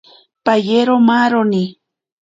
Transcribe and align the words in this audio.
Payero 0.45 0.95
maaroni. 1.07 1.63